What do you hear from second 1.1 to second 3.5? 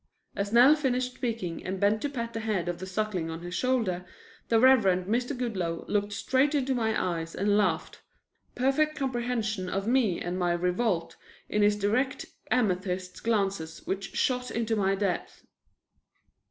speaking and bent to pat the head of the Suckling on